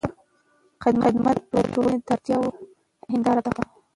خدمت 0.83 1.37
د 1.53 1.55
ټولنې 1.73 1.99
د 2.05 2.09
اړتیاوو 2.15 2.49
هنداره 3.11 3.41
ده. 3.45 3.51